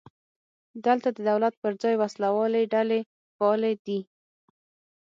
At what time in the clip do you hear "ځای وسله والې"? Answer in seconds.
1.81-2.63